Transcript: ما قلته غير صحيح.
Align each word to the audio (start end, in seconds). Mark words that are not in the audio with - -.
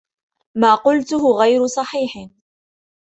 ما 0.57 0.75
قلته 0.75 1.35
غير 1.39 1.67
صحيح. 1.67 2.27